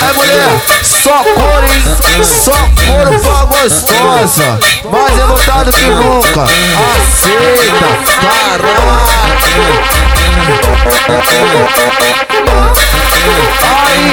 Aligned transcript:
É 0.00 0.12
mulher, 0.14 0.50
só 0.82 1.22
cor, 1.22 1.64
hein? 1.64 1.82
Só 2.24 2.52
couro 2.52 3.20
pra 3.20 3.44
gostosa. 3.44 4.58
Mais 4.90 5.16
revoltado 5.16 5.72
que 5.72 5.84
nunca. 5.84 6.44
Aceita, 6.44 7.88
caraca. 8.20 8.70
Aí, 13.62 14.10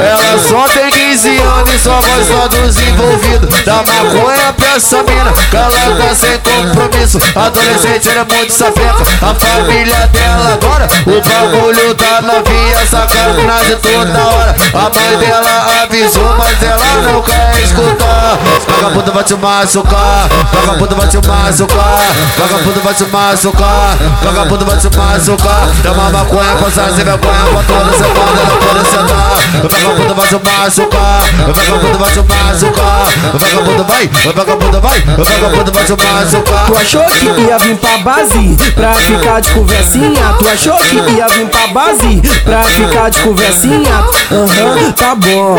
ela 0.00 0.38
só 0.38 0.68
tem 0.68 0.90
15 0.90 1.38
anos 1.38 1.74
e 1.74 1.78
só 1.78 2.00
gosta 2.00 2.48
dos 2.48 2.76
envolvidos. 2.78 3.64
Da 3.64 3.76
maconha 3.76 4.52
pra 4.54 4.76
essa 4.76 5.02
mina, 5.02 5.32
tá 5.50 6.14
sem 6.14 6.38
compromisso. 6.38 7.18
Adolescente, 7.36 8.08
ela 8.08 8.26
é 8.28 8.34
muito 8.34 8.52
sapeca. 8.52 9.02
A 9.22 9.34
família 9.34 10.06
dela 10.08 10.54
agora, 10.54 10.88
o 11.06 11.20
bagulho 11.22 11.94
tá 11.94 12.20
novinha, 12.22 12.71
sacanagem 12.92 13.78
toda 13.78 14.26
hora. 14.28 14.54
A 14.74 14.90
mãe 14.94 15.16
dela 15.18 15.82
avisou, 15.82 16.36
mas 16.36 16.62
ela 16.62 17.02
não 17.10 17.22
quer 17.22 17.58
escutar. 17.62 18.38
Vagabundo 18.68 19.12
vai 19.12 19.24
te 19.24 19.34
machucar, 19.34 20.28
vagabundo 20.52 20.96
vai 20.96 21.08
te 21.08 21.16
machucar, 21.16 22.12
vagabundo 22.36 22.80
vai 22.82 22.94
te 22.94 23.04
machucar, 23.04 23.96
vagabundo 24.22 24.66
vai 24.66 24.76
te 24.76 24.96
machucar. 24.96 25.68
Dá 25.82 25.92
uma 25.92 26.10
maconha 26.10 26.56
pra 26.56 26.70
fazer 26.70 27.04
vergonha 27.04 27.44
pra 27.52 27.62
toda 27.62 27.92
semana, 27.92 28.42
não 28.48 28.56
pode 28.56 28.86
sentar. 28.88 29.32
Vagabundo 29.62 30.14
vai 30.14 30.28
te 30.28 30.34
machucar, 30.34 31.22
vagabundo 31.46 31.98
vai 31.98 32.10
te 32.10 32.18
machucar, 32.18 33.06
vagabundo 33.34 33.84
vai, 33.84 34.10
vagabundo 34.24 34.80
vai, 34.80 35.00
vagabundo 35.00 35.72
vai 35.72 35.84
te 35.84 35.92
machucar. 35.92 36.66
Tu 36.66 36.76
achou 36.76 37.04
que 37.04 37.40
ia 37.40 37.58
vir 37.58 37.76
pra 37.76 37.98
base 37.98 38.56
pra 38.74 38.94
ficar 38.94 39.40
de 39.40 39.50
conversinha? 39.50 40.34
Tu 40.38 40.48
achou 40.48 40.76
que 40.78 40.96
ia 40.96 41.28
vir 41.28 41.46
pra 41.46 41.66
base 41.68 42.22
pra 42.44 42.64
ficar 42.64 43.10
de 43.10 43.20
conversinha? 43.20 44.04
Aham, 44.30 44.92
tá 44.92 45.14
bom, 45.14 45.58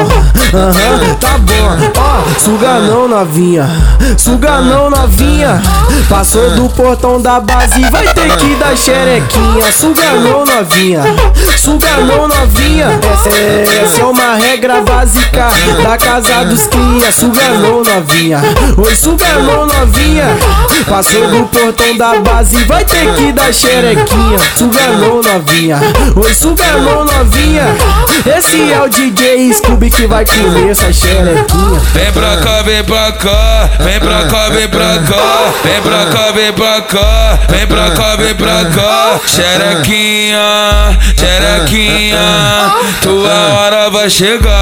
aham, 0.54 1.16
tá 1.22 1.38
bom. 1.38 1.92
Ó, 1.96 2.40
suga 2.40 2.80
não 2.80 2.93
novinha, 3.08 3.68
suga 4.18 4.62
não 4.62 4.90
novinha. 4.90 5.62
Passou 6.08 6.52
do 6.52 6.70
portão 6.70 7.20
da 7.20 7.40
base, 7.40 7.82
vai 7.90 8.06
ter 8.14 8.38
que 8.38 8.56
dar 8.56 8.76
xerequinha. 8.78 9.72
Suga 9.72 10.12
não 10.14 10.46
novinha, 10.46 11.02
suga 11.58 11.98
não 11.98 12.28
novinha. 12.28 12.88
Essa 13.14 13.30
é, 13.30 13.84
essa 13.84 14.02
é 14.02 14.06
uma 14.06 14.36
regra 14.36 14.82
básica 14.82 15.50
da 15.84 15.98
casa 15.98 16.46
dos 16.46 16.68
cria. 16.68 17.12
Suga 17.12 17.50
não 17.60 17.84
novinha, 17.84 18.40
oi 18.78 18.96
suga 18.96 19.34
não 19.40 19.66
novinha. 19.66 20.28
Passou 20.88 21.28
do 21.28 21.46
portão 21.48 21.98
da 21.98 22.20
base, 22.20 22.64
vai 22.66 22.84
ter 22.86 23.14
que 23.16 23.32
dar 23.32 23.54
xerequinha. 23.54 24.38
Suga 24.58 24.88
novinha, 25.24 25.80
oi 26.16 26.34
suga 26.34 26.78
novinha. 26.78 27.76
Esse 28.26 28.72
é 28.72 28.82
o 28.82 28.88
DJ 28.88 29.54
Scooby 29.54 29.90
que 29.90 30.06
vai 30.06 30.26
comer 30.26 30.70
essa 30.70 30.94
xerequinha. 30.94 31.80
Vem 31.94 32.12
pra 32.12 32.38
cá, 32.38 32.62
vem 32.62 32.84
pra 32.84 33.12
cá, 33.14 33.70
vem 33.80 34.00
pra 34.00 34.26
cá, 34.28 34.50
vem 34.50 34.68
pra 34.68 35.00
cá, 35.00 35.62
vem 35.64 35.82
pra 35.82 36.06
cá, 36.06 36.32
vem 36.32 36.54
pra 36.54 36.82
cá, 36.82 37.40
vem 37.50 37.68
pra 37.68 37.92
cá, 37.92 38.16
vem 38.16 38.36
pra 38.36 38.66
cá. 38.66 39.20
Xerequinha, 39.26 41.00
xerequinha, 41.18 42.74
tua 43.02 43.34
hora 43.56 43.90
vai 43.90 44.10
chegar. 44.10 44.54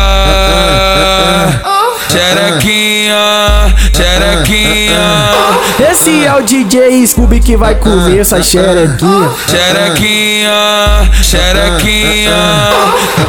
Xerequinha, 2.09 3.73
xerequinha, 3.95 4.99
Esse 5.89 6.25
é 6.25 6.35
o 6.35 6.43
DJ 6.43 7.07
Scooby 7.07 7.39
que 7.39 7.57
vai 7.57 7.73
comer 7.73 8.19
essa 8.19 8.39
xerequinha. 8.41 9.31
xerequinha, 9.47 11.11
xerequinha. 11.23 12.35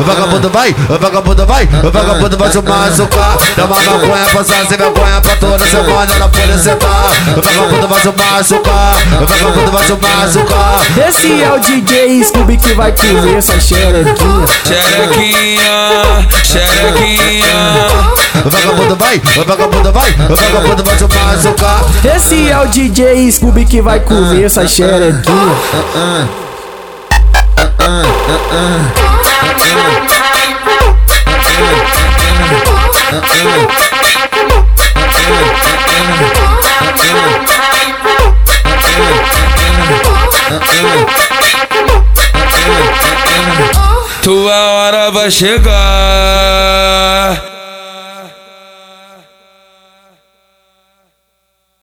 Vagabundo 0.00 0.50
vai, 0.50 0.75
vagabundo 0.89 1.47
vai, 1.47 1.67
vagabundo 1.67 2.36
vai 2.36 2.50
te 2.50 2.61
machucar. 2.61 3.39
Dá 3.56 3.64
uma 3.64 3.77
maconha 3.77 4.25
pra 4.27 4.44
fazer 4.44 4.77
vergonha 4.77 5.20
pra 5.22 5.36
toda 5.36 5.67
semana, 5.67 6.19
não 6.19 6.28
pode 6.28 6.59
sentar. 6.59 7.11
Vagabundo 7.36 7.89
vai 7.89 8.00
te 8.00 8.09
machucar, 8.09 8.97
vagabundo 9.27 9.72
vai 9.72 9.87
te 9.87 9.93
machucar. 9.93 10.81
Esse 11.09 11.43
é 11.43 11.50
o 11.50 11.59
DJ 11.59 12.22
Scooby 12.22 12.59
que 12.59 12.75
vai 12.75 12.93
comer 12.93 13.38
essa 13.38 13.59
xerequinha. 13.59 14.47
Xerequinha, 14.66 16.28
xerequinha. 16.44 17.31
Vagabundo 18.44 18.97
vai, 18.97 19.20
vagabundo 19.20 19.92
vai, 19.92 20.12
vagabundo 20.12 20.82
vai 20.82 20.97
te 20.97 21.04
machucar. 21.04 21.84
Esse 22.16 22.50
é 22.50 22.58
o 22.58 22.66
DJ 22.66 23.30
Scooby 23.30 23.64
que 23.64 23.80
vai 23.80 24.00
comer 24.00 24.44
essa 24.44 24.66
xerequinha. 24.66 25.22
Tua 44.22 44.54
hora 44.54 45.10
vai 45.10 45.30
chegar. 45.30 46.41